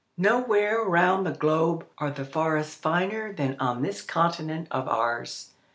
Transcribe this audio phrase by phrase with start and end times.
[0.17, 5.51] Nowhere round the globe are the forests finer than on this continent of ours.